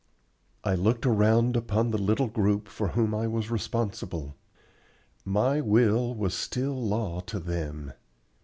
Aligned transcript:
I 0.63 0.73
looked 0.73 1.05
around 1.05 1.55
upon 1.55 1.91
the 1.91 1.97
little 2.01 2.25
group 2.25 2.67
for 2.67 2.87
whom 2.87 3.13
I 3.13 3.27
was 3.27 3.51
responsible. 3.51 4.35
My 5.25 5.61
will 5.61 6.15
was 6.15 6.33
still 6.33 6.73
law 6.73 7.19
to 7.27 7.39
them. 7.39 7.93